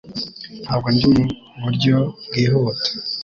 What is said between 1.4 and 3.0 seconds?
muburyo bwihuta